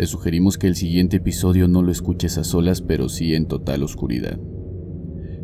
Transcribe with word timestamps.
Te 0.00 0.06
sugerimos 0.06 0.56
que 0.56 0.66
el 0.66 0.76
siguiente 0.76 1.18
episodio 1.18 1.68
no 1.68 1.82
lo 1.82 1.92
escuches 1.92 2.38
a 2.38 2.44
solas, 2.44 2.80
pero 2.80 3.10
sí 3.10 3.34
en 3.34 3.44
total 3.44 3.82
oscuridad. 3.82 4.40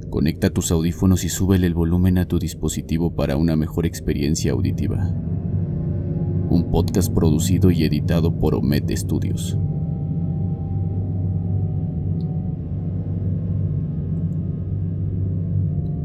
Conecta 0.08 0.48
tus 0.48 0.70
audífonos 0.70 1.24
y 1.24 1.28
súbele 1.28 1.66
el 1.66 1.74
volumen 1.74 2.16
a 2.16 2.24
tu 2.24 2.38
dispositivo 2.38 3.14
para 3.14 3.36
una 3.36 3.54
mejor 3.54 3.84
experiencia 3.84 4.52
auditiva. 4.52 5.10
Un 6.48 6.70
podcast 6.70 7.12
producido 7.12 7.70
y 7.70 7.84
editado 7.84 8.38
por 8.38 8.54
Omet 8.54 8.90
Studios. 8.96 9.58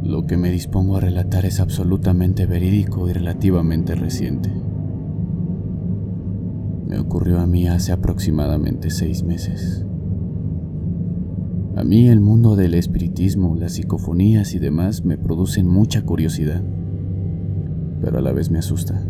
Lo 0.03 0.25
que 0.27 0.35
me 0.35 0.51
dispongo 0.51 0.97
a 0.97 0.99
relatar 0.99 1.45
es 1.45 1.61
absolutamente 1.61 2.47
verídico 2.47 3.09
y 3.09 3.13
relativamente 3.13 3.95
reciente. 3.95 4.51
Me 6.91 6.99
ocurrió 6.99 7.39
a 7.39 7.47
mí 7.47 7.69
hace 7.69 7.93
aproximadamente 7.93 8.89
seis 8.89 9.23
meses. 9.23 9.85
A 11.77 11.85
mí 11.85 12.09
el 12.09 12.19
mundo 12.19 12.57
del 12.57 12.73
espiritismo, 12.73 13.55
las 13.55 13.75
psicofonías 13.75 14.53
y 14.55 14.59
demás 14.59 15.05
me 15.05 15.17
producen 15.17 15.69
mucha 15.69 16.01
curiosidad, 16.01 16.61
pero 18.01 18.17
a 18.17 18.21
la 18.21 18.33
vez 18.33 18.51
me 18.51 18.59
asusta. 18.59 19.01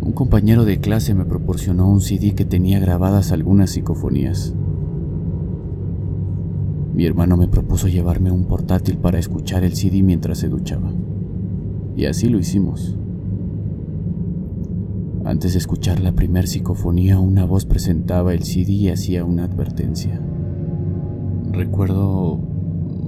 Un 0.00 0.12
compañero 0.12 0.64
de 0.64 0.80
clase 0.80 1.12
me 1.12 1.26
proporcionó 1.26 1.90
un 1.90 2.00
CD 2.00 2.34
que 2.34 2.46
tenía 2.46 2.80
grabadas 2.80 3.30
algunas 3.30 3.68
psicofonías. 3.68 4.54
Mi 6.94 7.04
hermano 7.04 7.36
me 7.36 7.48
propuso 7.48 7.88
llevarme 7.88 8.30
un 8.30 8.46
portátil 8.46 8.96
para 8.96 9.18
escuchar 9.18 9.64
el 9.64 9.76
CD 9.76 10.02
mientras 10.02 10.38
se 10.38 10.48
duchaba. 10.48 10.90
Y 11.94 12.06
así 12.06 12.30
lo 12.30 12.38
hicimos. 12.38 12.96
Antes 15.24 15.52
de 15.52 15.58
escuchar 15.58 16.00
la 16.00 16.12
primer 16.12 16.48
psicofonía, 16.48 17.18
una 17.18 17.44
voz 17.44 17.66
presentaba 17.66 18.32
el 18.32 18.42
CD 18.42 18.72
y 18.72 18.88
hacía 18.88 19.22
una 19.22 19.44
advertencia. 19.44 20.18
Recuerdo 21.52 22.38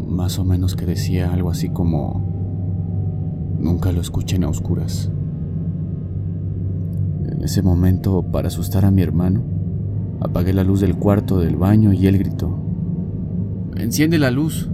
más 0.08 0.38
o 0.38 0.44
menos 0.44 0.76
que 0.76 0.84
decía 0.84 1.32
algo 1.32 1.50
así 1.50 1.70
como, 1.70 3.56
nunca 3.58 3.92
lo 3.92 4.02
escuchen 4.02 4.44
a 4.44 4.50
oscuras. 4.50 5.10
En 7.24 7.42
ese 7.42 7.62
momento, 7.62 8.22
para 8.30 8.48
asustar 8.48 8.84
a 8.84 8.90
mi 8.90 9.00
hermano, 9.00 9.42
apagué 10.20 10.52
la 10.52 10.64
luz 10.64 10.80
del 10.80 10.96
cuarto 10.96 11.38
del 11.38 11.56
baño 11.56 11.94
y 11.94 12.06
él 12.06 12.18
gritó, 12.18 12.58
Enciende 13.74 14.18
la 14.18 14.30
luz. 14.30 14.70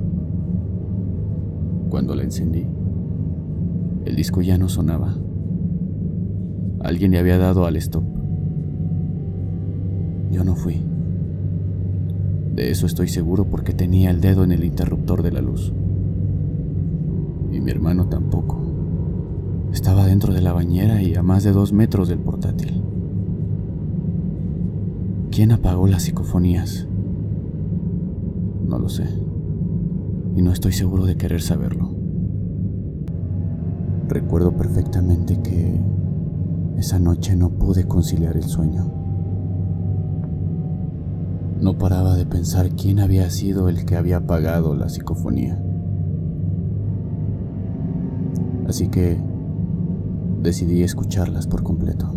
Cuando 1.89 2.17
la 2.17 2.25
encendí, 2.25 2.67
el 4.05 4.17
disco 4.17 4.43
ya 4.43 4.59
no 4.59 4.69
sonaba. 4.69 5.15
Alguien 6.81 7.13
le 7.13 7.19
había 7.19 7.39
dado 7.39 7.67
al 7.67 7.77
stop. 7.77 8.05
Yo 10.31 10.45
no 10.45 10.55
fui. 10.55 10.83
De 12.55 12.71
eso 12.71 12.87
estoy 12.87 13.09
seguro 13.09 13.45
porque 13.45 13.73
tenía 13.73 14.11
el 14.11 14.21
dedo 14.21 14.45
en 14.45 14.53
el 14.53 14.65
interruptor 14.65 15.23
de 15.23 15.33
la 15.33 15.41
luz. 15.41 15.73
Y 17.53 17.61
mi 17.61 17.71
hermano 17.71 18.07
tampoco. 18.07 18.59
Estaba 19.73 20.07
dentro 20.07 20.33
de 20.33 20.41
la 20.41 20.53
bañera 20.53 21.03
y 21.03 21.15
a 21.15 21.23
más 21.23 21.45
de 21.45 21.53
dos 21.53 21.73
metros 21.73 22.09
del 22.09 22.19
portátil. 22.19 22.83
¿Quién 25.31 25.53
apagó 25.53 25.87
las 25.87 26.03
psicofonías? 26.05 26.87
No 28.67 28.79
lo 28.79 28.89
sé. 28.89 29.05
Y 30.37 30.43
no 30.43 30.53
estoy 30.53 30.73
seguro 30.73 31.05
de 31.07 31.17
querer 31.17 31.43
saberlo. 31.43 31.91
Recuerdo 34.09 34.53
perfectamente 34.57 35.41
que 35.43 35.79
esa 36.79 37.01
noche 37.01 37.35
no 37.35 37.51
pude 37.51 37.89
conciliar 37.89 38.37
el 38.37 38.45
sueño. 38.45 38.93
No 41.61 41.77
paraba 41.77 42.15
de 42.15 42.25
pensar 42.25 42.71
quién 42.71 43.01
había 43.01 43.29
sido 43.31 43.69
el 43.69 43.85
que 43.85 43.97
había 43.97 44.19
apagado 44.19 44.77
la 44.77 44.89
psicofonía. 44.89 45.61
Así 48.69 48.89
que 48.89 49.21
decidí 50.41 50.85
escucharlas 50.85 51.49
por 51.49 51.65
completo. 51.65 52.13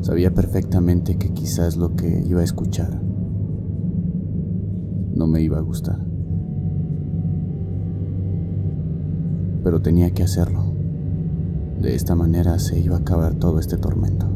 Sabía 0.00 0.34
perfectamente 0.34 1.16
que 1.16 1.32
quizás 1.32 1.76
lo 1.76 1.94
que 1.94 2.24
iba 2.26 2.40
a 2.40 2.44
escuchar 2.44 3.00
no 5.14 5.28
me 5.28 5.40
iba 5.40 5.58
a 5.58 5.62
gustar. 5.62 6.04
Pero 9.62 9.80
tenía 9.80 10.10
que 10.10 10.24
hacerlo. 10.24 10.65
De 11.80 11.94
esta 11.94 12.14
manera 12.14 12.58
se 12.58 12.80
iba 12.80 12.96
a 12.96 13.00
acabar 13.00 13.34
todo 13.34 13.60
este 13.60 13.76
tormento. 13.76 14.26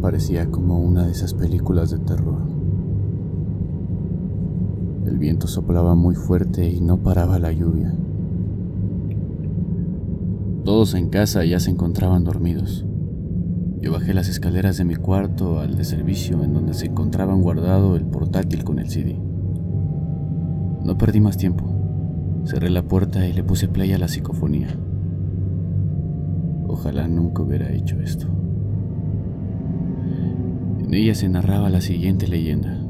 Parecía 0.00 0.50
como 0.50 0.78
una 0.78 1.04
de 1.04 1.12
esas 1.12 1.34
películas 1.34 1.90
de 1.90 1.98
terror. 1.98 2.38
El 5.06 5.18
viento 5.18 5.46
soplaba 5.46 5.94
muy 5.94 6.14
fuerte 6.14 6.68
y 6.68 6.80
no 6.80 6.98
paraba 6.98 7.38
la 7.38 7.52
lluvia. 7.52 7.94
Todos 10.64 10.94
en 10.94 11.08
casa 11.08 11.44
ya 11.44 11.60
se 11.60 11.70
encontraban 11.70 12.24
dormidos. 12.24 12.86
Yo 13.80 13.92
bajé 13.92 14.14
las 14.14 14.28
escaleras 14.28 14.76
de 14.78 14.84
mi 14.84 14.96
cuarto 14.96 15.60
al 15.60 15.76
de 15.76 15.84
servicio 15.84 16.42
en 16.42 16.54
donde 16.54 16.74
se 16.74 16.86
encontraban 16.86 17.42
guardado 17.42 17.96
el 17.96 18.06
portátil 18.06 18.64
con 18.64 18.78
el 18.78 18.88
CD. 18.88 19.18
No 20.84 20.96
perdí 20.96 21.20
más 21.20 21.36
tiempo. 21.36 21.64
Cerré 22.44 22.70
la 22.70 22.82
puerta 22.82 23.26
y 23.26 23.32
le 23.32 23.44
puse 23.44 23.68
play 23.68 23.92
a 23.92 23.98
la 23.98 24.08
psicofonía. 24.08 24.68
Ojalá 26.78 27.08
nunca 27.08 27.42
hubiera 27.42 27.72
hecho 27.72 27.98
esto. 28.00 28.28
En 30.78 30.94
ella 30.94 31.12
se 31.16 31.28
narraba 31.28 31.70
la 31.70 31.80
siguiente 31.80 32.28
leyenda. 32.28 32.84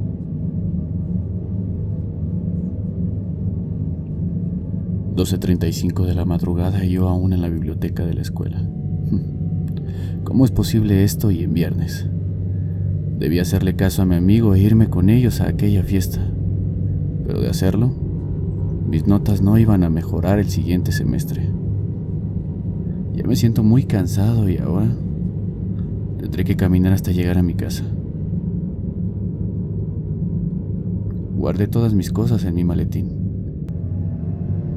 ...12.35 5.17 6.05
de 6.05 6.15
la 6.15 6.25
madrugada 6.25 6.85
y 6.85 6.91
yo 6.91 7.09
aún 7.09 7.33
en 7.33 7.41
la 7.41 7.49
biblioteca 7.49 8.07
de 8.07 8.15
la 8.15 8.21
escuela. 8.21 8.63
¿Cómo 10.25 10.45
es 10.45 10.53
posible 10.53 11.03
esto 11.03 11.33
y 11.33 11.43
en 11.43 11.55
viernes? 11.55 12.09
Debí 13.19 13.41
hacerle 13.41 13.75
caso 13.75 14.03
a 14.03 14.05
mi 14.05 14.15
amigo 14.15 14.55
e 14.55 14.61
irme 14.61 14.89
con 14.89 15.09
ellos 15.09 15.41
a 15.41 15.49
aquella 15.49 15.83
fiesta. 15.83 16.21
Pero 17.27 17.41
de 17.41 17.49
hacerlo, 17.49 17.91
mis 18.87 19.09
notas 19.09 19.43
no 19.43 19.59
iban 19.59 19.83
a 19.83 19.91
mejorar 19.91 20.39
el 20.39 20.51
siguiente 20.51 20.93
semestre. 20.93 21.51
Ya 23.19 23.27
me 23.27 23.35
siento 23.35 23.65
muy 23.65 23.83
cansado 23.83 24.49
y 24.49 24.59
ahora 24.59 24.87
tendré 26.21 26.45
que 26.45 26.55
caminar 26.55 26.93
hasta 26.93 27.11
llegar 27.11 27.37
a 27.37 27.43
mi 27.43 27.55
casa. 27.55 27.83
Guardé 31.37 31.67
todas 31.67 31.95
mis 31.95 32.13
cosas 32.13 32.45
en 32.45 32.55
mi 32.55 32.63
maletín. 32.63 33.11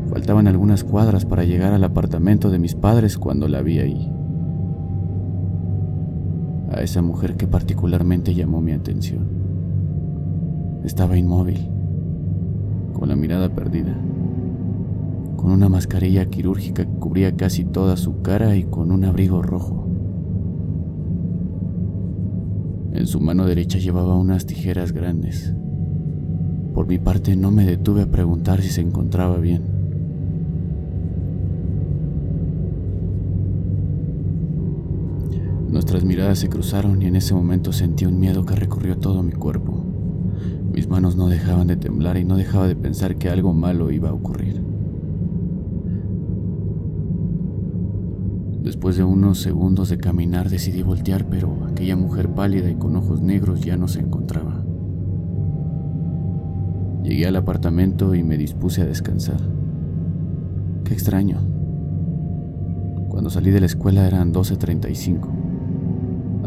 Faltaban 0.09 0.47
algunas 0.47 0.83
cuadras 0.83 1.23
para 1.23 1.43
llegar 1.43 1.71
al 1.73 1.83
apartamento 1.83 2.49
de 2.49 2.57
mis 2.57 2.73
padres 2.73 3.19
cuando 3.19 3.47
la 3.47 3.61
vi 3.61 3.77
ahí 3.77 4.11
a 6.71 6.81
esa 6.81 7.03
mujer 7.03 7.37
que 7.37 7.45
particularmente 7.45 8.33
llamó 8.33 8.59
mi 8.59 8.71
atención. 8.71 9.29
Estaba 10.83 11.15
inmóvil, 11.15 11.69
con 12.93 13.07
la 13.07 13.15
mirada 13.15 13.49
perdida, 13.49 13.95
con 15.41 15.49
una 15.49 15.69
mascarilla 15.69 16.27
quirúrgica 16.27 16.85
que 16.85 16.99
cubría 16.99 17.35
casi 17.35 17.63
toda 17.63 17.97
su 17.97 18.21
cara 18.21 18.55
y 18.55 18.63
con 18.65 18.91
un 18.91 19.03
abrigo 19.05 19.41
rojo. 19.41 19.87
En 22.93 23.07
su 23.07 23.19
mano 23.19 23.47
derecha 23.47 23.79
llevaba 23.79 24.15
unas 24.17 24.45
tijeras 24.45 24.91
grandes. 24.91 25.55
Por 26.75 26.85
mi 26.85 26.99
parte 26.99 27.35
no 27.35 27.49
me 27.49 27.65
detuve 27.65 28.03
a 28.03 28.11
preguntar 28.11 28.61
si 28.61 28.69
se 28.69 28.81
encontraba 28.81 29.37
bien. 29.37 29.63
Nuestras 35.71 36.03
miradas 36.03 36.37
se 36.37 36.49
cruzaron 36.49 37.01
y 37.01 37.07
en 37.07 37.15
ese 37.15 37.33
momento 37.33 37.73
sentí 37.73 38.05
un 38.05 38.19
miedo 38.19 38.45
que 38.45 38.55
recorrió 38.55 38.99
todo 38.99 39.23
mi 39.23 39.31
cuerpo. 39.31 39.83
Mis 40.71 40.87
manos 40.87 41.15
no 41.15 41.29
dejaban 41.29 41.65
de 41.65 41.77
temblar 41.77 42.17
y 42.17 42.25
no 42.25 42.37
dejaba 42.37 42.67
de 42.67 42.75
pensar 42.75 43.15
que 43.15 43.29
algo 43.29 43.53
malo 43.53 43.89
iba 43.89 44.09
a 44.09 44.13
ocurrir. 44.13 44.70
Después 48.61 48.95
de 48.95 49.03
unos 49.03 49.39
segundos 49.39 49.89
de 49.89 49.97
caminar 49.97 50.49
decidí 50.49 50.83
voltear, 50.83 51.25
pero 51.25 51.65
aquella 51.65 51.95
mujer 51.95 52.29
pálida 52.29 52.69
y 52.69 52.75
con 52.75 52.95
ojos 52.95 53.21
negros 53.21 53.61
ya 53.61 53.75
no 53.75 53.87
se 53.87 53.99
encontraba. 53.99 54.63
Llegué 57.03 57.25
al 57.25 57.37
apartamento 57.37 58.13
y 58.13 58.21
me 58.21 58.37
dispuse 58.37 58.83
a 58.83 58.85
descansar. 58.85 59.41
Qué 60.83 60.93
extraño. 60.93 61.39
Cuando 63.09 63.31
salí 63.31 63.49
de 63.49 63.61
la 63.61 63.65
escuela 63.65 64.07
eran 64.07 64.31
12.35. 64.31 65.27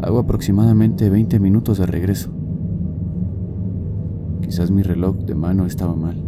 Hago 0.02 0.20
aproximadamente 0.20 1.10
20 1.10 1.40
minutos 1.40 1.78
de 1.78 1.86
regreso. 1.86 2.30
Quizás 4.40 4.70
mi 4.70 4.82
reloj 4.82 5.16
de 5.24 5.34
mano 5.34 5.66
estaba 5.66 5.96
mal, 5.96 6.22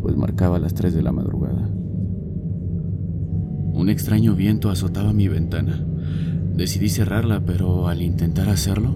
pues 0.00 0.16
marcaba 0.16 0.58
las 0.58 0.74
3 0.74 0.92
de 0.92 1.02
la 1.02 1.12
madrugada. 1.12 1.41
Un 3.82 3.88
extraño 3.88 4.36
viento 4.36 4.70
azotaba 4.70 5.12
mi 5.12 5.26
ventana. 5.26 5.84
Decidí 6.54 6.88
cerrarla, 6.88 7.40
pero 7.44 7.88
al 7.88 8.00
intentar 8.00 8.48
hacerlo, 8.48 8.94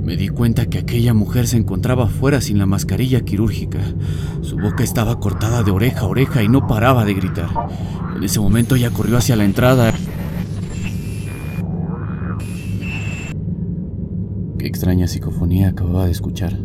me 0.00 0.16
di 0.16 0.28
cuenta 0.28 0.66
que 0.66 0.78
aquella 0.78 1.12
mujer 1.12 1.48
se 1.48 1.56
encontraba 1.56 2.06
fuera 2.06 2.40
sin 2.40 2.56
la 2.58 2.66
mascarilla 2.66 3.22
quirúrgica. 3.22 3.80
Su 4.42 4.58
boca 4.58 4.84
estaba 4.84 5.18
cortada 5.18 5.64
de 5.64 5.72
oreja 5.72 6.02
a 6.02 6.06
oreja 6.06 6.40
y 6.40 6.48
no 6.48 6.68
paraba 6.68 7.04
de 7.04 7.14
gritar. 7.14 7.48
En 8.16 8.22
ese 8.22 8.38
momento 8.38 8.76
ella 8.76 8.90
corrió 8.90 9.16
hacia 9.18 9.34
la 9.34 9.44
entrada. 9.44 9.92
Qué 14.56 14.68
extraña 14.68 15.08
psicofonía 15.08 15.70
acababa 15.70 16.04
de 16.04 16.12
escuchar. 16.12 16.56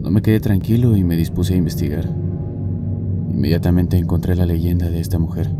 No 0.00 0.10
me 0.10 0.22
quedé 0.22 0.40
tranquilo 0.40 0.96
y 0.96 1.04
me 1.04 1.16
dispuse 1.16 1.52
a 1.52 1.58
investigar. 1.58 2.08
Inmediatamente 3.28 3.98
encontré 3.98 4.34
la 4.34 4.46
leyenda 4.46 4.88
de 4.88 5.00
esta 5.00 5.18
mujer. 5.18 5.59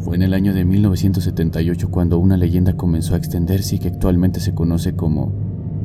Fue 0.00 0.16
en 0.16 0.22
el 0.22 0.32
año 0.32 0.54
de 0.54 0.64
1978 0.64 1.90
cuando 1.90 2.18
una 2.18 2.38
leyenda 2.38 2.72
comenzó 2.72 3.14
a 3.14 3.18
extenderse 3.18 3.76
y 3.76 3.78
que 3.78 3.88
actualmente 3.88 4.40
se 4.40 4.54
conoce 4.54 4.94
como 4.94 5.30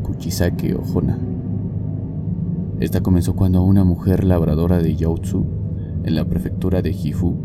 Kuchisake 0.04 0.74
o 0.74 0.82
Hona. 0.94 1.20
Esta 2.80 3.02
comenzó 3.02 3.36
cuando 3.36 3.62
una 3.62 3.84
mujer 3.84 4.24
labradora 4.24 4.80
de 4.80 4.96
Yautsu, 4.96 5.46
en 6.06 6.16
la 6.16 6.24
prefectura 6.24 6.82
de 6.82 6.94
Gifu, 6.94 7.36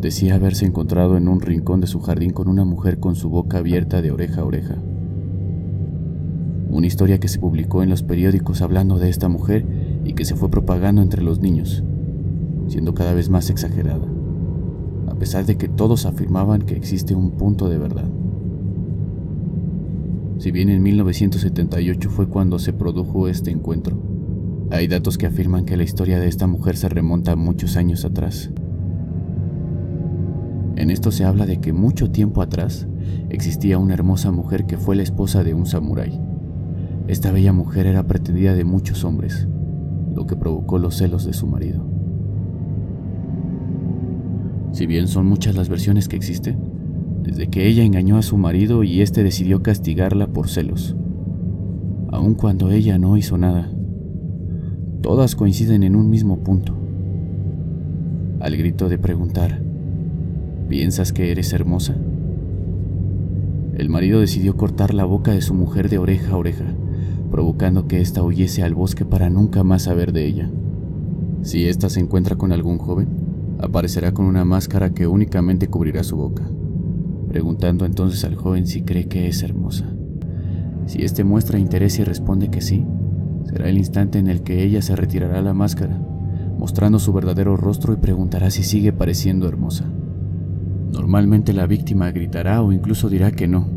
decía 0.00 0.34
haberse 0.34 0.66
encontrado 0.66 1.16
en 1.16 1.28
un 1.28 1.40
rincón 1.40 1.80
de 1.80 1.86
su 1.86 2.00
jardín 2.00 2.32
con 2.32 2.48
una 2.48 2.64
mujer 2.64 2.98
con 2.98 3.14
su 3.14 3.30
boca 3.30 3.58
abierta 3.58 4.02
de 4.02 4.10
oreja 4.10 4.40
a 4.40 4.44
oreja. 4.44 4.78
Una 6.70 6.88
historia 6.88 7.20
que 7.20 7.28
se 7.28 7.38
publicó 7.38 7.84
en 7.84 7.90
los 7.90 8.02
periódicos 8.02 8.62
hablando 8.62 8.98
de 8.98 9.08
esta 9.08 9.28
mujer 9.28 9.64
y 10.04 10.14
que 10.14 10.24
se 10.24 10.34
fue 10.34 10.50
propagando 10.50 11.02
entre 11.02 11.22
los 11.22 11.38
niños, 11.38 11.84
siendo 12.66 12.94
cada 12.94 13.14
vez 13.14 13.28
más 13.28 13.48
exagerada 13.50 14.09
pesar 15.20 15.44
de 15.44 15.58
que 15.58 15.68
todos 15.68 16.06
afirmaban 16.06 16.62
que 16.62 16.74
existe 16.74 17.14
un 17.14 17.32
punto 17.32 17.68
de 17.68 17.76
verdad. 17.76 18.08
Si 20.38 20.50
bien 20.50 20.70
en 20.70 20.82
1978 20.82 22.08
fue 22.08 22.26
cuando 22.26 22.58
se 22.58 22.72
produjo 22.72 23.28
este 23.28 23.50
encuentro, 23.50 23.98
hay 24.70 24.88
datos 24.88 25.18
que 25.18 25.26
afirman 25.26 25.66
que 25.66 25.76
la 25.76 25.82
historia 25.82 26.18
de 26.18 26.26
esta 26.26 26.46
mujer 26.46 26.78
se 26.78 26.88
remonta 26.88 27.36
muchos 27.36 27.76
años 27.76 28.06
atrás. 28.06 28.50
En 30.76 30.90
esto 30.90 31.10
se 31.10 31.26
habla 31.26 31.44
de 31.44 31.60
que 31.60 31.74
mucho 31.74 32.10
tiempo 32.10 32.40
atrás 32.40 32.88
existía 33.28 33.76
una 33.76 33.92
hermosa 33.92 34.30
mujer 34.30 34.64
que 34.64 34.78
fue 34.78 34.96
la 34.96 35.02
esposa 35.02 35.44
de 35.44 35.52
un 35.52 35.66
samurái. 35.66 36.18
Esta 37.08 37.30
bella 37.30 37.52
mujer 37.52 37.86
era 37.86 38.06
pretendida 38.06 38.54
de 38.54 38.64
muchos 38.64 39.04
hombres, 39.04 39.46
lo 40.14 40.26
que 40.26 40.36
provocó 40.36 40.78
los 40.78 40.96
celos 40.96 41.26
de 41.26 41.34
su 41.34 41.46
marido. 41.46 41.89
Si 44.72 44.86
bien 44.86 45.08
son 45.08 45.26
muchas 45.26 45.56
las 45.56 45.68
versiones 45.68 46.08
que 46.08 46.16
existen, 46.16 46.58
desde 47.22 47.48
que 47.48 47.66
ella 47.66 47.82
engañó 47.82 48.16
a 48.16 48.22
su 48.22 48.36
marido 48.36 48.82
y 48.84 49.00
éste 49.02 49.22
decidió 49.22 49.62
castigarla 49.62 50.28
por 50.28 50.48
celos, 50.48 50.96
aun 52.10 52.34
cuando 52.34 52.70
ella 52.70 52.98
no 52.98 53.16
hizo 53.16 53.36
nada, 53.36 53.70
todas 55.02 55.34
coinciden 55.34 55.82
en 55.82 55.96
un 55.96 56.08
mismo 56.08 56.38
punto. 56.38 56.76
Al 58.40 58.56
grito 58.56 58.88
de 58.88 58.98
preguntar, 58.98 59.62
¿piensas 60.68 61.12
que 61.12 61.30
eres 61.30 61.52
hermosa? 61.52 61.96
El 63.76 63.88
marido 63.88 64.20
decidió 64.20 64.56
cortar 64.56 64.94
la 64.94 65.04
boca 65.04 65.32
de 65.32 65.40
su 65.40 65.54
mujer 65.54 65.88
de 65.88 65.98
oreja 65.98 66.32
a 66.32 66.36
oreja, 66.36 66.66
provocando 67.30 67.86
que 67.86 68.00
ésta 68.00 68.22
huyese 68.22 68.62
al 68.62 68.74
bosque 68.74 69.04
para 69.04 69.30
nunca 69.30 69.62
más 69.62 69.82
saber 69.82 70.12
de 70.12 70.26
ella. 70.26 70.50
Si 71.42 71.66
ésta 71.66 71.88
se 71.88 72.00
encuentra 72.00 72.36
con 72.36 72.52
algún 72.52 72.78
joven, 72.78 73.08
aparecerá 73.62 74.12
con 74.12 74.26
una 74.26 74.44
máscara 74.44 74.90
que 74.90 75.06
únicamente 75.06 75.68
cubrirá 75.68 76.02
su 76.02 76.16
boca, 76.16 76.48
preguntando 77.28 77.84
entonces 77.84 78.24
al 78.24 78.34
joven 78.34 78.66
si 78.66 78.82
cree 78.82 79.06
que 79.06 79.28
es 79.28 79.42
hermosa. 79.42 79.86
Si 80.86 81.02
éste 81.02 81.24
muestra 81.24 81.58
interés 81.58 81.98
y 81.98 82.04
responde 82.04 82.50
que 82.50 82.60
sí, 82.60 82.84
será 83.44 83.68
el 83.68 83.78
instante 83.78 84.18
en 84.18 84.28
el 84.28 84.42
que 84.42 84.62
ella 84.62 84.82
se 84.82 84.96
retirará 84.96 85.42
la 85.42 85.54
máscara, 85.54 86.00
mostrando 86.58 86.98
su 86.98 87.12
verdadero 87.12 87.56
rostro 87.56 87.92
y 87.92 87.96
preguntará 87.96 88.50
si 88.50 88.62
sigue 88.62 88.92
pareciendo 88.92 89.46
hermosa. 89.46 89.84
Normalmente 90.92 91.52
la 91.52 91.66
víctima 91.66 92.10
gritará 92.10 92.62
o 92.62 92.72
incluso 92.72 93.08
dirá 93.08 93.30
que 93.30 93.46
no, 93.46 93.68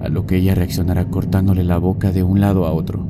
a 0.00 0.08
lo 0.08 0.26
que 0.26 0.36
ella 0.36 0.54
reaccionará 0.54 1.08
cortándole 1.08 1.62
la 1.62 1.78
boca 1.78 2.10
de 2.10 2.22
un 2.22 2.40
lado 2.40 2.66
a 2.66 2.72
otro. 2.72 3.06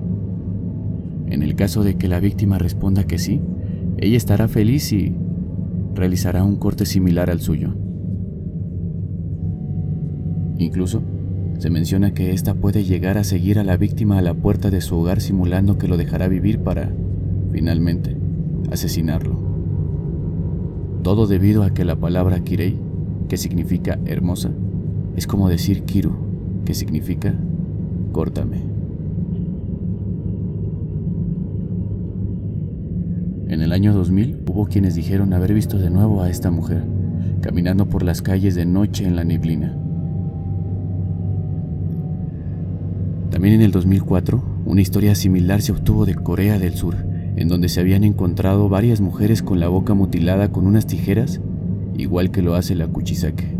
En 1.26 1.42
el 1.42 1.54
caso 1.54 1.82
de 1.82 1.96
que 1.96 2.08
la 2.08 2.20
víctima 2.20 2.58
responda 2.58 3.04
que 3.04 3.18
sí, 3.18 3.40
ella 3.98 4.16
estará 4.16 4.48
feliz 4.48 4.92
y 4.92 5.16
realizará 5.96 6.44
un 6.44 6.56
corte 6.56 6.86
similar 6.86 7.30
al 7.30 7.40
suyo. 7.40 7.74
Incluso, 10.58 11.02
se 11.58 11.70
menciona 11.70 12.12
que 12.12 12.32
ésta 12.32 12.54
puede 12.54 12.84
llegar 12.84 13.18
a 13.18 13.24
seguir 13.24 13.58
a 13.58 13.64
la 13.64 13.76
víctima 13.76 14.18
a 14.18 14.22
la 14.22 14.34
puerta 14.34 14.70
de 14.70 14.80
su 14.80 14.96
hogar 14.96 15.20
simulando 15.20 15.78
que 15.78 15.88
lo 15.88 15.96
dejará 15.96 16.28
vivir 16.28 16.60
para, 16.60 16.92
finalmente, 17.50 18.16
asesinarlo. 18.70 19.38
Todo 21.02 21.26
debido 21.26 21.62
a 21.62 21.70
que 21.70 21.84
la 21.84 21.96
palabra 21.96 22.40
Kirei, 22.40 22.78
que 23.28 23.36
significa 23.36 23.98
hermosa, 24.04 24.50
es 25.16 25.26
como 25.26 25.48
decir 25.48 25.84
Kiru, 25.84 26.12
que 26.64 26.74
significa 26.74 27.34
córtame. 28.12 28.75
En 33.48 33.62
el 33.62 33.72
año 33.72 33.94
2000 33.94 34.42
hubo 34.48 34.66
quienes 34.66 34.96
dijeron 34.96 35.32
haber 35.32 35.54
visto 35.54 35.78
de 35.78 35.88
nuevo 35.88 36.20
a 36.20 36.28
esta 36.30 36.50
mujer, 36.50 36.82
caminando 37.40 37.86
por 37.86 38.02
las 38.02 38.20
calles 38.20 38.56
de 38.56 38.66
noche 38.66 39.04
en 39.04 39.14
la 39.14 39.22
neblina. 39.22 39.76
También 43.30 43.54
en 43.54 43.60
el 43.60 43.70
2004, 43.70 44.42
una 44.64 44.80
historia 44.80 45.14
similar 45.14 45.62
se 45.62 45.70
obtuvo 45.70 46.06
de 46.06 46.16
Corea 46.16 46.58
del 46.58 46.74
Sur, 46.74 46.96
en 47.36 47.46
donde 47.46 47.68
se 47.68 47.80
habían 47.80 48.02
encontrado 48.02 48.68
varias 48.68 49.00
mujeres 49.00 49.44
con 49.44 49.60
la 49.60 49.68
boca 49.68 49.94
mutilada 49.94 50.50
con 50.50 50.66
unas 50.66 50.86
tijeras, 50.86 51.40
igual 51.96 52.32
que 52.32 52.42
lo 52.42 52.56
hace 52.56 52.74
la 52.74 52.88
Kuchisake. 52.88 53.56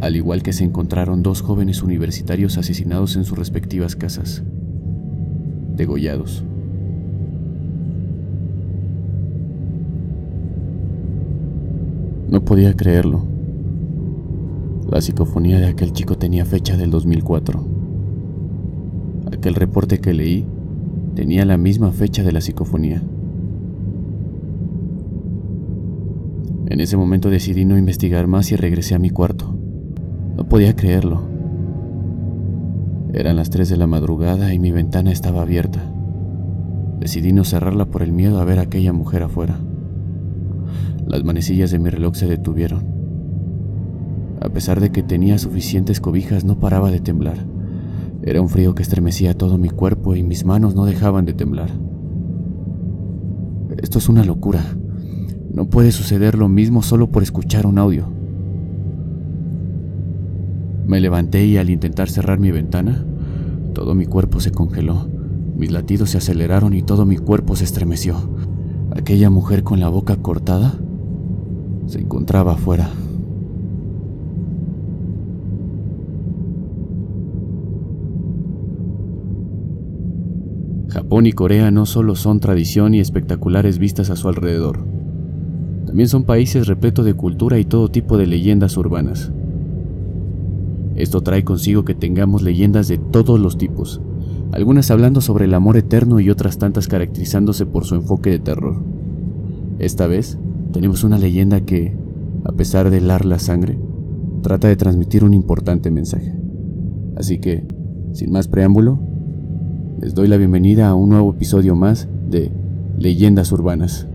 Al 0.00 0.16
igual 0.16 0.42
que 0.42 0.52
se 0.52 0.64
encontraron 0.64 1.22
dos 1.22 1.42
jóvenes 1.42 1.84
universitarios 1.84 2.58
asesinados 2.58 3.14
en 3.14 3.24
sus 3.24 3.38
respectivas 3.38 3.94
casas, 3.94 4.42
degollados. 5.76 6.44
No 12.30 12.44
podía 12.44 12.74
creerlo. 12.74 13.24
La 14.88 15.00
psicofonía 15.00 15.58
de 15.58 15.66
aquel 15.66 15.92
chico 15.92 16.16
tenía 16.16 16.44
fecha 16.44 16.76
del 16.76 16.92
2004. 16.92 17.60
Aquel 19.32 19.56
reporte 19.56 19.98
que 19.98 20.14
leí 20.14 20.46
tenía 21.16 21.44
la 21.44 21.58
misma 21.58 21.90
fecha 21.90 22.22
de 22.22 22.30
la 22.30 22.40
psicofonía. 22.40 23.02
En 26.66 26.78
ese 26.78 26.96
momento 26.96 27.30
decidí 27.30 27.64
no 27.64 27.76
investigar 27.76 28.28
más 28.28 28.52
y 28.52 28.56
regresé 28.56 28.94
a 28.94 29.00
mi 29.00 29.10
cuarto. 29.10 29.52
No 30.36 30.48
podía 30.48 30.76
creerlo. 30.76 31.22
Eran 33.12 33.34
las 33.34 33.50
3 33.50 33.70
de 33.70 33.76
la 33.76 33.88
madrugada 33.88 34.54
y 34.54 34.60
mi 34.60 34.70
ventana 34.70 35.10
estaba 35.10 35.42
abierta. 35.42 35.82
Decidí 37.00 37.32
no 37.32 37.44
cerrarla 37.44 37.86
por 37.86 38.04
el 38.04 38.12
miedo 38.12 38.40
a 38.40 38.44
ver 38.44 38.60
a 38.60 38.62
aquella 38.62 38.92
mujer 38.92 39.24
afuera. 39.24 39.58
Las 41.10 41.24
manecillas 41.24 41.72
de 41.72 41.80
mi 41.80 41.90
reloj 41.90 42.14
se 42.14 42.28
detuvieron. 42.28 42.84
A 44.40 44.48
pesar 44.48 44.78
de 44.78 44.92
que 44.92 45.02
tenía 45.02 45.38
suficientes 45.38 45.98
cobijas, 45.98 46.44
no 46.44 46.60
paraba 46.60 46.92
de 46.92 47.00
temblar. 47.00 47.36
Era 48.22 48.40
un 48.40 48.48
frío 48.48 48.76
que 48.76 48.82
estremecía 48.82 49.36
todo 49.36 49.58
mi 49.58 49.70
cuerpo 49.70 50.14
y 50.14 50.22
mis 50.22 50.44
manos 50.44 50.76
no 50.76 50.84
dejaban 50.84 51.24
de 51.24 51.32
temblar. 51.32 51.68
Esto 53.82 53.98
es 53.98 54.08
una 54.08 54.24
locura. 54.24 54.62
No 55.52 55.68
puede 55.68 55.90
suceder 55.90 56.38
lo 56.38 56.48
mismo 56.48 56.80
solo 56.80 57.10
por 57.10 57.24
escuchar 57.24 57.66
un 57.66 57.80
audio. 57.80 58.06
Me 60.86 61.00
levanté 61.00 61.44
y 61.44 61.56
al 61.56 61.70
intentar 61.70 62.08
cerrar 62.08 62.38
mi 62.38 62.52
ventana, 62.52 63.04
todo 63.74 63.96
mi 63.96 64.06
cuerpo 64.06 64.38
se 64.38 64.52
congeló. 64.52 65.08
Mis 65.56 65.72
latidos 65.72 66.10
se 66.10 66.18
aceleraron 66.18 66.72
y 66.72 66.82
todo 66.82 67.04
mi 67.04 67.16
cuerpo 67.16 67.56
se 67.56 67.64
estremeció. 67.64 68.14
Aquella 68.92 69.28
mujer 69.28 69.64
con 69.64 69.80
la 69.80 69.88
boca 69.88 70.14
cortada 70.14 70.78
se 71.86 72.00
encontraba 72.00 72.52
afuera. 72.52 72.90
Japón 80.88 81.26
y 81.26 81.32
Corea 81.32 81.70
no 81.70 81.86
solo 81.86 82.16
son 82.16 82.40
tradición 82.40 82.94
y 82.94 83.00
espectaculares 83.00 83.78
vistas 83.78 84.10
a 84.10 84.16
su 84.16 84.28
alrededor, 84.28 84.84
también 85.90 86.08
son 86.08 86.22
países 86.22 86.68
repletos 86.68 87.04
de 87.04 87.14
cultura 87.14 87.58
y 87.58 87.64
todo 87.64 87.88
tipo 87.88 88.16
de 88.16 88.26
leyendas 88.26 88.76
urbanas. 88.76 89.32
Esto 90.94 91.20
trae 91.20 91.42
consigo 91.42 91.84
que 91.84 91.94
tengamos 91.94 92.42
leyendas 92.42 92.86
de 92.86 92.98
todos 92.98 93.40
los 93.40 93.58
tipos, 93.58 94.00
algunas 94.52 94.90
hablando 94.90 95.20
sobre 95.20 95.46
el 95.46 95.54
amor 95.54 95.76
eterno 95.76 96.20
y 96.20 96.30
otras 96.30 96.58
tantas 96.58 96.86
caracterizándose 96.88 97.66
por 97.66 97.84
su 97.84 97.96
enfoque 97.96 98.30
de 98.30 98.38
terror. 98.38 98.82
Esta 99.80 100.06
vez 100.06 100.38
tenemos 100.72 101.04
una 101.04 101.18
leyenda 101.18 101.60
que, 101.62 101.96
a 102.44 102.52
pesar 102.52 102.90
de 102.90 102.98
helar 102.98 103.24
la 103.24 103.38
sangre, 103.38 103.78
trata 104.42 104.68
de 104.68 104.76
transmitir 104.76 105.24
un 105.24 105.34
importante 105.34 105.90
mensaje. 105.90 106.34
Así 107.16 107.38
que, 107.38 107.66
sin 108.12 108.32
más 108.32 108.48
preámbulo, 108.48 109.00
les 110.00 110.14
doy 110.14 110.28
la 110.28 110.36
bienvenida 110.36 110.88
a 110.88 110.94
un 110.94 111.10
nuevo 111.10 111.30
episodio 111.32 111.76
más 111.76 112.08
de 112.28 112.50
Leyendas 112.98 113.52
Urbanas. 113.52 114.06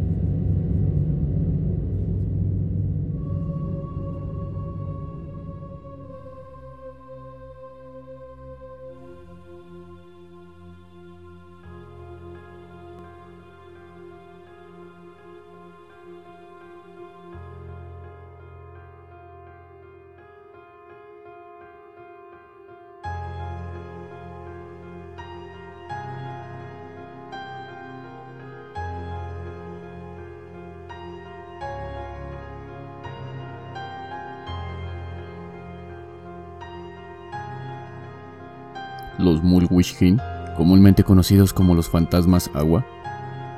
Los 39.17 39.43
Mulwishkin, 39.43 40.19
comúnmente 40.57 41.03
conocidos 41.03 41.53
como 41.53 41.75
los 41.75 41.89
fantasmas 41.89 42.49
agua, 42.53 42.85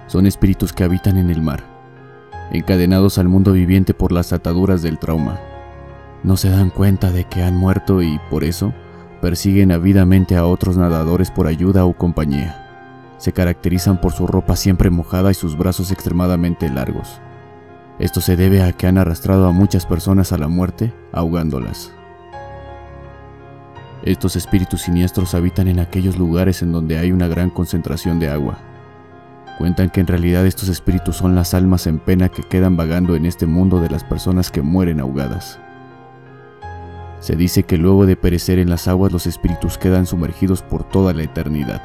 son 0.07 0.25
espíritus 0.25 0.71
que 0.71 0.83
habitan 0.83 1.17
en 1.17 1.29
el 1.29 1.41
mar, 1.41 1.63
encadenados 2.51 3.17
al 3.17 3.27
mundo 3.27 3.53
viviente 3.53 3.93
por 3.93 4.11
las 4.11 4.33
ataduras 4.33 4.81
del 4.81 4.99
trauma. 4.99 5.39
No 6.23 6.37
se 6.37 6.49
dan 6.49 6.69
cuenta 6.69 7.11
de 7.11 7.25
que 7.25 7.43
han 7.43 7.55
muerto 7.55 8.01
y, 8.01 8.19
por 8.29 8.43
eso, 8.43 8.73
persiguen 9.21 9.71
avidamente 9.71 10.35
a 10.35 10.45
otros 10.45 10.77
nadadores 10.77 11.31
por 11.31 11.47
ayuda 11.47 11.85
o 11.85 11.93
compañía. 11.93 12.63
Se 13.17 13.33
caracterizan 13.33 13.99
por 13.99 14.13
su 14.13 14.27
ropa 14.27 14.55
siempre 14.55 14.89
mojada 14.89 15.31
y 15.31 15.33
sus 15.33 15.57
brazos 15.57 15.91
extremadamente 15.91 16.69
largos. 16.69 17.19
Esto 17.99 18.21
se 18.21 18.35
debe 18.35 18.61
a 18.61 18.73
que 18.73 18.85
han 18.85 18.99
arrastrado 18.99 19.47
a 19.47 19.51
muchas 19.51 19.87
personas 19.87 20.31
a 20.31 20.37
la 20.37 20.47
muerte 20.47 20.93
ahogándolas. 21.11 21.96
Estos 24.07 24.37
espíritus 24.37 24.83
siniestros 24.83 25.33
habitan 25.33 25.67
en 25.67 25.81
aquellos 25.81 26.17
lugares 26.17 26.61
en 26.61 26.71
donde 26.71 26.97
hay 26.97 27.11
una 27.11 27.27
gran 27.27 27.49
concentración 27.49 28.19
de 28.19 28.29
agua. 28.29 28.57
Cuentan 29.57 29.89
que 29.89 29.99
en 29.99 30.07
realidad 30.07 30.45
estos 30.45 30.69
espíritus 30.69 31.17
son 31.17 31.35
las 31.35 31.53
almas 31.53 31.87
en 31.87 31.99
pena 31.99 32.29
que 32.29 32.41
quedan 32.41 32.77
vagando 32.77 33.17
en 33.17 33.25
este 33.25 33.47
mundo 33.47 33.81
de 33.81 33.89
las 33.89 34.05
personas 34.05 34.49
que 34.49 34.61
mueren 34.61 35.01
ahogadas. 35.01 35.59
Se 37.19 37.35
dice 37.35 37.63
que 37.63 37.75
luego 37.75 38.05
de 38.05 38.15
perecer 38.15 38.59
en 38.59 38.69
las 38.69 38.87
aguas 38.87 39.11
los 39.11 39.27
espíritus 39.27 39.77
quedan 39.77 40.05
sumergidos 40.05 40.61
por 40.61 40.85
toda 40.85 41.11
la 41.11 41.23
eternidad. 41.23 41.81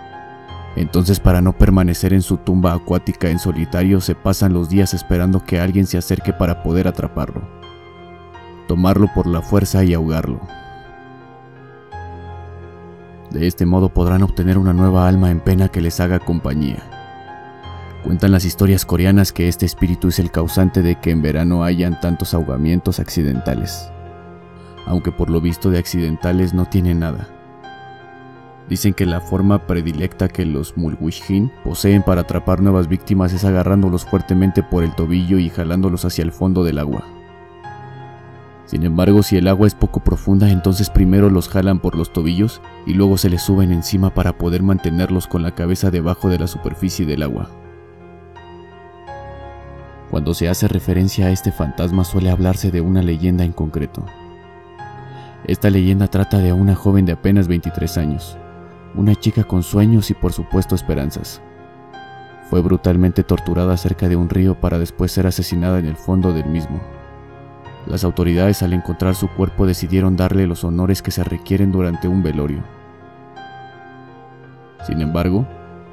Entonces 0.76 1.18
para 1.18 1.40
no 1.40 1.58
permanecer 1.58 2.12
en 2.12 2.22
su 2.22 2.36
tumba 2.36 2.72
acuática 2.72 3.30
en 3.30 3.40
solitario 3.40 4.00
se 4.00 4.14
pasan 4.14 4.52
los 4.52 4.68
días 4.68 4.94
esperando 4.94 5.44
que 5.44 5.58
alguien 5.58 5.88
se 5.88 5.98
acerque 5.98 6.32
para 6.32 6.62
poder 6.62 6.86
atraparlo, 6.86 7.42
tomarlo 8.68 9.08
por 9.12 9.26
la 9.26 9.42
fuerza 9.42 9.82
y 9.82 9.92
ahogarlo. 9.92 10.61
De 13.32 13.46
este 13.46 13.64
modo 13.64 13.88
podrán 13.88 14.22
obtener 14.22 14.58
una 14.58 14.74
nueva 14.74 15.08
alma 15.08 15.30
en 15.30 15.40
pena 15.40 15.68
que 15.68 15.80
les 15.80 16.00
haga 16.00 16.18
compañía. 16.18 16.82
Cuentan 18.04 18.30
las 18.30 18.44
historias 18.44 18.84
coreanas 18.84 19.32
que 19.32 19.48
este 19.48 19.64
espíritu 19.64 20.08
es 20.08 20.18
el 20.18 20.30
causante 20.30 20.82
de 20.82 20.96
que 20.96 21.10
en 21.12 21.22
verano 21.22 21.64
hayan 21.64 21.98
tantos 21.98 22.34
ahogamientos 22.34 23.00
accidentales, 23.00 23.90
aunque 24.86 25.12
por 25.12 25.30
lo 25.30 25.40
visto 25.40 25.70
de 25.70 25.78
accidentales 25.78 26.52
no 26.52 26.66
tiene 26.66 26.94
nada. 26.94 27.26
Dicen 28.68 28.92
que 28.92 29.06
la 29.06 29.22
forma 29.22 29.66
predilecta 29.66 30.28
que 30.28 30.44
los 30.44 30.76
Mulwishkin 30.76 31.50
poseen 31.64 32.02
para 32.02 32.22
atrapar 32.22 32.60
nuevas 32.60 32.86
víctimas 32.86 33.32
es 33.32 33.46
agarrándolos 33.46 34.04
fuertemente 34.04 34.62
por 34.62 34.84
el 34.84 34.94
tobillo 34.94 35.38
y 35.38 35.48
jalándolos 35.48 36.04
hacia 36.04 36.22
el 36.22 36.32
fondo 36.32 36.64
del 36.64 36.78
agua. 36.78 37.21
Sin 38.64 38.84
embargo, 38.84 39.22
si 39.22 39.36
el 39.36 39.48
agua 39.48 39.66
es 39.66 39.74
poco 39.74 40.00
profunda, 40.00 40.50
entonces 40.50 40.88
primero 40.88 41.28
los 41.30 41.48
jalan 41.48 41.80
por 41.80 41.96
los 41.96 42.12
tobillos 42.12 42.62
y 42.86 42.94
luego 42.94 43.18
se 43.18 43.28
les 43.28 43.42
suben 43.42 43.72
encima 43.72 44.14
para 44.14 44.38
poder 44.38 44.62
mantenerlos 44.62 45.26
con 45.26 45.42
la 45.42 45.54
cabeza 45.54 45.90
debajo 45.90 46.28
de 46.28 46.38
la 46.38 46.46
superficie 46.46 47.04
del 47.04 47.22
agua. 47.22 47.50
Cuando 50.10 50.34
se 50.34 50.48
hace 50.48 50.68
referencia 50.68 51.26
a 51.26 51.30
este 51.30 51.52
fantasma 51.52 52.04
suele 52.04 52.30
hablarse 52.30 52.70
de 52.70 52.80
una 52.80 53.02
leyenda 53.02 53.44
en 53.44 53.52
concreto. 53.52 54.04
Esta 55.44 55.70
leyenda 55.70 56.06
trata 56.06 56.38
de 56.38 56.52
una 56.52 56.74
joven 56.74 57.04
de 57.04 57.12
apenas 57.12 57.48
23 57.48 57.98
años, 57.98 58.36
una 58.94 59.14
chica 59.14 59.44
con 59.44 59.62
sueños 59.62 60.10
y 60.10 60.14
por 60.14 60.32
supuesto 60.32 60.74
esperanzas. 60.74 61.40
Fue 62.48 62.60
brutalmente 62.60 63.24
torturada 63.24 63.76
cerca 63.76 64.08
de 64.08 64.16
un 64.16 64.28
río 64.28 64.60
para 64.60 64.78
después 64.78 65.10
ser 65.10 65.26
asesinada 65.26 65.78
en 65.78 65.86
el 65.86 65.96
fondo 65.96 66.32
del 66.32 66.46
mismo. 66.46 66.80
Las 67.86 68.04
autoridades 68.04 68.62
al 68.62 68.72
encontrar 68.72 69.14
su 69.14 69.28
cuerpo 69.28 69.66
decidieron 69.66 70.16
darle 70.16 70.46
los 70.46 70.62
honores 70.62 71.02
que 71.02 71.10
se 71.10 71.24
requieren 71.24 71.72
durante 71.72 72.06
un 72.06 72.22
velorio. 72.22 72.62
Sin 74.86 75.00
embargo, 75.00 75.46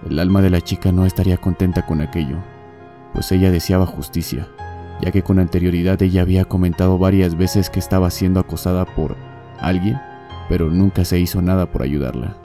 el 0.08 0.20
alma 0.20 0.42
de 0.42 0.52
la 0.52 0.62
chica 0.62 0.92
no 0.92 1.06
estaría 1.06 1.38
contenta 1.38 1.86
con 1.86 2.02
aquello, 2.02 2.38
pues 3.14 3.32
ella 3.32 3.52
deseaba 3.52 3.88
justicia, 3.88 4.48
ya 5.02 5.12
que 5.12 5.24
con 5.24 5.40
anterioridad 5.40 6.02
ella 6.02 6.22
había 6.22 6.46
comentado 6.46 6.98
varias 6.98 7.36
veces 7.36 7.70
que 7.70 7.80
estaba 7.80 8.10
siendo 8.12 8.40
acosada 8.40 8.86
por 8.86 9.16
alguien, 9.60 10.00
pero 10.48 10.70
nunca 10.70 11.06
se 11.06 11.20
hizo 11.20 11.42
nada 11.42 11.72
por 11.72 11.82
ayudarla. 11.82 12.38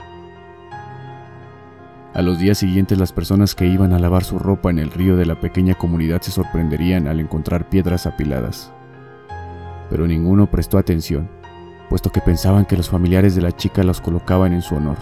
A 2.13 2.21
los 2.21 2.39
días 2.39 2.57
siguientes 2.57 2.97
las 2.97 3.11
personas 3.11 3.55
que 3.55 3.67
iban 3.67 3.93
a 3.93 3.99
lavar 3.99 4.23
su 4.23 4.39
ropa 4.39 4.69
en 4.69 4.79
el 4.79 4.89
río 4.91 5.17
de 5.17 5.25
la 5.25 5.39
pequeña 5.39 5.75
comunidad 5.75 6.21
se 6.21 6.31
sorprenderían 6.31 7.07
al 7.07 7.19
encontrar 7.19 7.69
piedras 7.69 8.05
apiladas 8.05 8.74
pero 9.89 10.07
ninguno 10.07 10.49
prestó 10.49 10.77
atención, 10.77 11.29
puesto 11.89 12.11
que 12.11 12.21
pensaban 12.21 12.65
que 12.65 12.77
los 12.77 12.89
familiares 12.89 13.35
de 13.35 13.41
la 13.41 13.51
chica 13.51 13.83
los 13.83 14.01
colocaban 14.01 14.53
en 14.53 14.61
su 14.61 14.75
honor, 14.75 14.97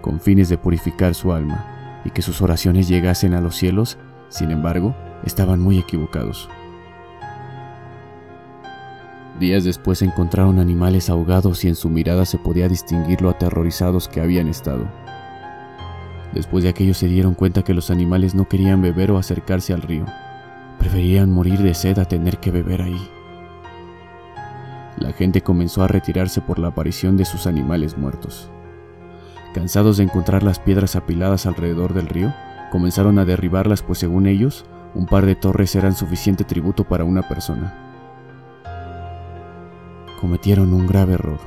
con 0.00 0.20
fines 0.20 0.48
de 0.48 0.58
purificar 0.58 1.14
su 1.14 1.32
alma 1.32 2.00
y 2.04 2.10
que 2.10 2.22
sus 2.22 2.42
oraciones 2.42 2.88
llegasen 2.88 3.34
a 3.34 3.40
los 3.40 3.56
cielos, 3.56 3.98
sin 4.28 4.50
embargo, 4.50 4.94
estaban 5.24 5.60
muy 5.60 5.78
equivocados. 5.78 6.48
Días 9.38 9.62
después 9.62 10.02
encontraron 10.02 10.58
animales 10.58 11.08
ahogados 11.08 11.64
y 11.64 11.68
en 11.68 11.76
su 11.76 11.88
mirada 11.88 12.24
se 12.24 12.38
podía 12.38 12.68
distinguir 12.68 13.22
lo 13.22 13.30
aterrorizados 13.30 14.08
que 14.08 14.20
habían 14.20 14.48
estado. 14.48 14.88
Después 16.34 16.64
de 16.64 16.70
aquello 16.70 16.92
se 16.92 17.06
dieron 17.06 17.34
cuenta 17.34 17.62
que 17.62 17.74
los 17.74 17.90
animales 17.90 18.34
no 18.34 18.48
querían 18.48 18.82
beber 18.82 19.12
o 19.12 19.18
acercarse 19.18 19.72
al 19.72 19.82
río. 19.82 20.04
Preferían 20.78 21.30
morir 21.30 21.58
de 21.60 21.74
sed 21.74 21.98
a 21.98 22.04
tener 22.04 22.38
que 22.38 22.50
beber 22.50 22.82
ahí. 22.82 23.10
La 25.00 25.12
gente 25.12 25.42
comenzó 25.42 25.84
a 25.84 25.88
retirarse 25.88 26.40
por 26.40 26.58
la 26.58 26.68
aparición 26.68 27.16
de 27.16 27.24
sus 27.24 27.46
animales 27.46 27.96
muertos. 27.96 28.50
Cansados 29.54 29.96
de 29.96 30.04
encontrar 30.04 30.42
las 30.42 30.58
piedras 30.58 30.96
apiladas 30.96 31.46
alrededor 31.46 31.94
del 31.94 32.08
río, 32.08 32.34
comenzaron 32.72 33.18
a 33.18 33.24
derribarlas 33.24 33.82
pues 33.82 34.00
según 34.00 34.26
ellos, 34.26 34.66
un 34.94 35.06
par 35.06 35.24
de 35.24 35.36
torres 35.36 35.74
eran 35.76 35.94
suficiente 35.94 36.42
tributo 36.42 36.84
para 36.84 37.04
una 37.04 37.28
persona. 37.28 37.74
Cometieron 40.20 40.72
un 40.72 40.88
grave 40.88 41.14
error. 41.14 41.38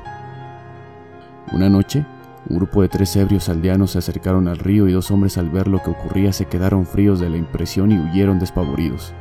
Una 1.52 1.68
noche, 1.68 2.06
un 2.48 2.56
grupo 2.56 2.80
de 2.80 2.88
tres 2.88 3.14
ebrios 3.16 3.50
aldeanos 3.50 3.90
se 3.90 3.98
acercaron 3.98 4.48
al 4.48 4.58
río 4.58 4.88
y 4.88 4.92
dos 4.92 5.10
hombres 5.10 5.36
al 5.36 5.50
ver 5.50 5.68
lo 5.68 5.82
que 5.82 5.90
ocurría 5.90 6.32
se 6.32 6.46
quedaron 6.46 6.86
fríos 6.86 7.20
de 7.20 7.28
la 7.28 7.36
impresión 7.36 7.92
y 7.92 7.98
huyeron 7.98 8.38
despavoridos. 8.38 9.12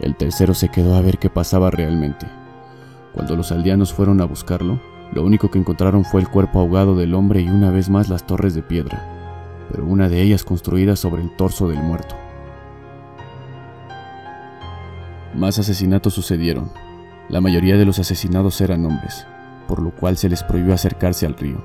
El 0.00 0.14
tercero 0.14 0.52
se 0.54 0.68
quedó 0.68 0.94
a 0.94 1.00
ver 1.00 1.18
qué 1.18 1.30
pasaba 1.30 1.70
realmente. 1.70 2.26
Cuando 3.14 3.34
los 3.34 3.50
aldeanos 3.50 3.94
fueron 3.94 4.20
a 4.20 4.26
buscarlo, 4.26 4.78
lo 5.12 5.24
único 5.24 5.50
que 5.50 5.58
encontraron 5.58 6.04
fue 6.04 6.20
el 6.20 6.28
cuerpo 6.28 6.60
ahogado 6.60 6.96
del 6.96 7.14
hombre 7.14 7.40
y 7.40 7.48
una 7.48 7.70
vez 7.70 7.88
más 7.88 8.08
las 8.08 8.26
torres 8.26 8.54
de 8.54 8.62
piedra, 8.62 9.66
pero 9.70 9.86
una 9.86 10.08
de 10.08 10.20
ellas 10.20 10.44
construida 10.44 10.96
sobre 10.96 11.22
el 11.22 11.34
torso 11.36 11.68
del 11.68 11.82
muerto. 11.82 12.14
Más 15.34 15.58
asesinatos 15.58 16.14
sucedieron. 16.14 16.70
La 17.28 17.40
mayoría 17.40 17.76
de 17.76 17.86
los 17.86 17.98
asesinados 17.98 18.60
eran 18.60 18.84
hombres, 18.84 19.26
por 19.66 19.80
lo 19.80 19.90
cual 19.92 20.16
se 20.16 20.28
les 20.28 20.42
prohibió 20.42 20.74
acercarse 20.74 21.24
al 21.24 21.36
río. 21.36 21.64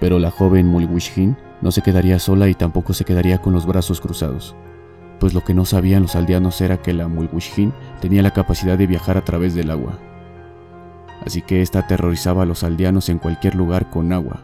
Pero 0.00 0.18
la 0.18 0.30
joven 0.30 0.66
Mulwishkin 0.66 1.36
no 1.62 1.70
se 1.70 1.82
quedaría 1.82 2.18
sola 2.18 2.48
y 2.48 2.54
tampoco 2.54 2.92
se 2.92 3.04
quedaría 3.04 3.38
con 3.38 3.52
los 3.52 3.66
brazos 3.66 4.00
cruzados 4.00 4.54
pues 5.20 5.34
lo 5.34 5.42
que 5.42 5.54
no 5.54 5.64
sabían 5.64 6.02
los 6.02 6.16
aldeanos 6.16 6.60
era 6.60 6.82
que 6.82 6.92
la 6.92 7.08
Mulwishkin 7.08 7.72
tenía 8.00 8.22
la 8.22 8.32
capacidad 8.32 8.76
de 8.76 8.86
viajar 8.86 9.16
a 9.16 9.24
través 9.24 9.54
del 9.54 9.70
agua. 9.70 9.98
Así 11.24 11.42
que 11.42 11.62
ésta 11.62 11.80
aterrorizaba 11.80 12.42
a 12.42 12.46
los 12.46 12.64
aldeanos 12.64 13.08
en 13.08 13.18
cualquier 13.18 13.54
lugar 13.54 13.88
con 13.90 14.12
agua, 14.12 14.40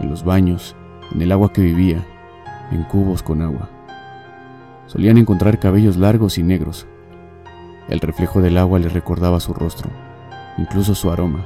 en 0.00 0.10
los 0.10 0.24
baños, 0.24 0.74
en 1.12 1.22
el 1.22 1.32
agua 1.32 1.52
que 1.52 1.62
vivía, 1.62 2.04
en 2.72 2.82
cubos 2.84 3.22
con 3.22 3.42
agua. 3.42 3.68
Solían 4.86 5.18
encontrar 5.18 5.58
cabellos 5.58 5.96
largos 5.96 6.38
y 6.38 6.42
negros. 6.42 6.86
El 7.88 8.00
reflejo 8.00 8.40
del 8.40 8.58
agua 8.58 8.78
les 8.78 8.92
recordaba 8.92 9.38
su 9.40 9.54
rostro, 9.54 9.90
incluso 10.56 10.94
su 10.94 11.10
aroma. 11.10 11.44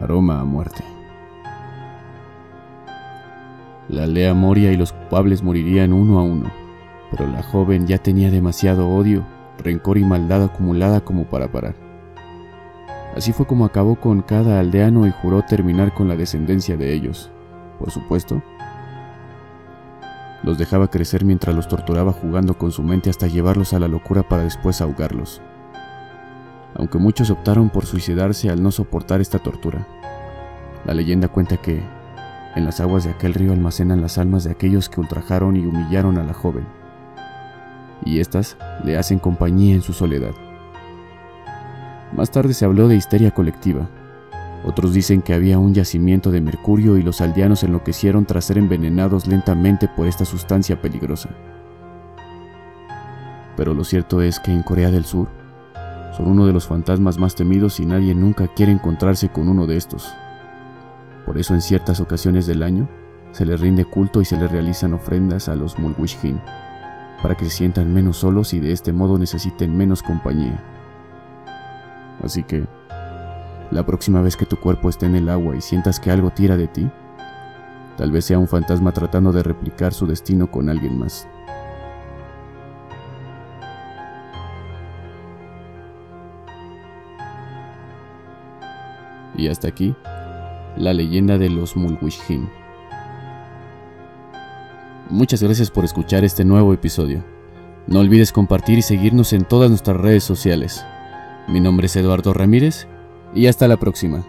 Aroma 0.00 0.40
a 0.40 0.44
muerte. 0.44 0.84
La 3.88 4.04
aldea 4.04 4.32
moria 4.34 4.72
y 4.72 4.76
los 4.76 4.92
culpables 4.92 5.42
morirían 5.42 5.92
uno 5.92 6.18
a 6.18 6.22
uno, 6.22 6.50
pero 7.16 7.30
la 7.30 7.44
joven 7.44 7.86
ya 7.86 7.98
tenía 7.98 8.28
demasiado 8.28 8.88
odio, 8.88 9.24
rencor 9.62 9.98
y 9.98 10.04
maldad 10.04 10.42
acumulada 10.42 11.02
como 11.02 11.24
para 11.24 11.46
parar. 11.52 11.76
Así 13.16 13.32
fue 13.32 13.46
como 13.46 13.64
acabó 13.64 13.94
con 13.94 14.22
cada 14.22 14.58
aldeano 14.58 15.06
y 15.06 15.12
juró 15.12 15.42
terminar 15.42 15.94
con 15.94 16.08
la 16.08 16.16
descendencia 16.16 16.76
de 16.76 16.92
ellos. 16.92 17.30
Por 17.78 17.92
supuesto, 17.92 18.42
los 20.42 20.58
dejaba 20.58 20.90
crecer 20.90 21.24
mientras 21.24 21.54
los 21.54 21.68
torturaba 21.68 22.10
jugando 22.10 22.58
con 22.58 22.72
su 22.72 22.82
mente 22.82 23.10
hasta 23.10 23.28
llevarlos 23.28 23.72
a 23.72 23.78
la 23.78 23.86
locura 23.86 24.24
para 24.24 24.42
después 24.42 24.80
ahogarlos. 24.80 25.40
Aunque 26.74 26.98
muchos 26.98 27.30
optaron 27.30 27.70
por 27.70 27.86
suicidarse 27.86 28.50
al 28.50 28.60
no 28.60 28.72
soportar 28.72 29.20
esta 29.20 29.38
tortura. 29.38 29.86
La 30.84 30.94
leyenda 30.94 31.28
cuenta 31.28 31.58
que 31.58 31.80
en 32.56 32.64
las 32.64 32.80
aguas 32.80 33.04
de 33.04 33.10
aquel 33.10 33.34
río 33.34 33.52
almacenan 33.52 34.00
las 34.02 34.18
almas 34.18 34.42
de 34.42 34.50
aquellos 34.50 34.88
que 34.88 35.00
ultrajaron 35.00 35.56
y 35.56 35.64
humillaron 35.64 36.18
a 36.18 36.24
la 36.24 36.34
joven. 36.34 36.83
Y 38.04 38.20
éstas 38.20 38.56
le 38.84 38.96
hacen 38.96 39.18
compañía 39.18 39.74
en 39.74 39.82
su 39.82 39.92
soledad. 39.92 40.32
Más 42.16 42.30
tarde 42.30 42.54
se 42.54 42.64
habló 42.64 42.88
de 42.88 42.96
histeria 42.96 43.30
colectiva, 43.32 43.88
otros 44.64 44.94
dicen 44.94 45.20
que 45.20 45.34
había 45.34 45.58
un 45.58 45.74
yacimiento 45.74 46.30
de 46.30 46.40
mercurio 46.40 46.96
y 46.96 47.02
los 47.02 47.20
aldeanos 47.20 47.62
enloquecieron 47.62 48.24
tras 48.24 48.46
ser 48.46 48.56
envenenados 48.56 49.26
lentamente 49.26 49.88
por 49.88 50.06
esta 50.06 50.24
sustancia 50.24 50.80
peligrosa. 50.80 51.28
Pero 53.56 53.74
lo 53.74 53.84
cierto 53.84 54.22
es 54.22 54.40
que 54.40 54.52
en 54.52 54.62
Corea 54.62 54.90
del 54.90 55.04
Sur 55.04 55.28
son 56.16 56.28
uno 56.28 56.46
de 56.46 56.54
los 56.54 56.66
fantasmas 56.66 57.18
más 57.18 57.34
temidos 57.34 57.78
y 57.78 57.84
nadie 57.84 58.14
nunca 58.14 58.48
quiere 58.48 58.72
encontrarse 58.72 59.28
con 59.28 59.48
uno 59.48 59.66
de 59.66 59.76
estos. 59.76 60.14
Por 61.26 61.36
eso 61.36 61.52
en 61.52 61.60
ciertas 61.60 62.00
ocasiones 62.00 62.46
del 62.46 62.62
año 62.62 62.88
se 63.32 63.44
les 63.44 63.60
rinde 63.60 63.84
culto 63.84 64.22
y 64.22 64.24
se 64.24 64.38
les 64.38 64.50
realizan 64.50 64.94
ofrendas 64.94 65.48
a 65.50 65.56
los 65.56 65.78
Mulwishkin, 65.78 66.40
para 67.24 67.36
que 67.38 67.46
se 67.46 67.52
sientan 67.52 67.94
menos 67.94 68.18
solos 68.18 68.52
y 68.52 68.60
de 68.60 68.70
este 68.70 68.92
modo 68.92 69.16
necesiten 69.16 69.74
menos 69.74 70.02
compañía. 70.02 70.62
Así 72.22 72.42
que, 72.42 72.66
la 73.70 73.86
próxima 73.86 74.20
vez 74.20 74.36
que 74.36 74.44
tu 74.44 74.56
cuerpo 74.56 74.90
esté 74.90 75.06
en 75.06 75.16
el 75.16 75.30
agua 75.30 75.56
y 75.56 75.62
sientas 75.62 75.98
que 75.98 76.10
algo 76.10 76.28
tira 76.28 76.58
de 76.58 76.68
ti, 76.68 76.86
tal 77.96 78.12
vez 78.12 78.26
sea 78.26 78.38
un 78.38 78.46
fantasma 78.46 78.92
tratando 78.92 79.32
de 79.32 79.42
replicar 79.42 79.94
su 79.94 80.06
destino 80.06 80.50
con 80.50 80.68
alguien 80.68 80.98
más. 80.98 81.26
Y 89.34 89.48
hasta 89.48 89.68
aquí, 89.68 89.96
la 90.76 90.92
leyenda 90.92 91.38
de 91.38 91.48
los 91.48 91.74
Mulwishhin. 91.74 92.63
Muchas 95.10 95.42
gracias 95.42 95.70
por 95.70 95.84
escuchar 95.84 96.24
este 96.24 96.44
nuevo 96.44 96.72
episodio. 96.72 97.22
No 97.86 98.00
olvides 98.00 98.32
compartir 98.32 98.78
y 98.78 98.82
seguirnos 98.82 99.34
en 99.34 99.44
todas 99.44 99.68
nuestras 99.68 99.98
redes 99.98 100.24
sociales. 100.24 100.84
Mi 101.46 101.60
nombre 101.60 101.86
es 101.86 101.96
Eduardo 101.96 102.32
Ramírez 102.32 102.86
y 103.34 103.46
hasta 103.46 103.68
la 103.68 103.76
próxima. 103.76 104.24